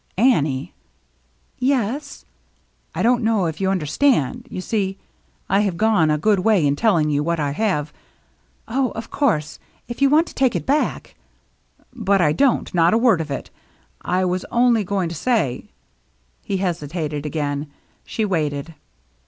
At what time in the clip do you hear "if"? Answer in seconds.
3.45-3.61, 9.87-10.01